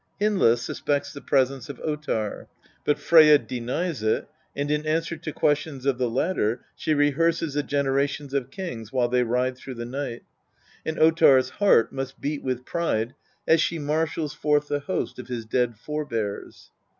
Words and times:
Hyndla 0.19 0.57
suspects 0.57 1.13
the 1.13 1.21
presence 1.21 1.69
of 1.69 1.79
Ottar, 1.81 2.47
but 2.83 2.97
Freyja 2.97 3.37
denies 3.37 4.01
it, 4.01 4.27
and 4.55 4.71
in 4.71 4.83
answer 4.83 5.15
to 5.15 5.31
questions 5.31 5.85
of 5.85 5.99
the 5.99 6.09
latter 6.09 6.61
she 6.75 6.95
rehearses 6.95 7.53
the 7.53 7.61
generations 7.61 8.33
of 8.33 8.49
kings 8.49 8.91
while 8.91 9.07
they 9.09 9.21
ride 9.21 9.55
through 9.59 9.75
the 9.75 9.85
night, 9.85 10.23
and 10.83 10.97
Ottar's 10.97 11.49
heart 11.49 11.93
must 11.93 12.19
beat 12.19 12.41
with 12.41 12.65
pride 12.65 13.13
as 13.47 13.61
she 13.61 13.77
marshals 13.77 14.33
forth 14.33 14.69
the 14.69 14.79
host 14.79 15.19
of 15.19 15.27
his 15.27 15.45
dead 15.45 15.75
forbears. 15.77 16.71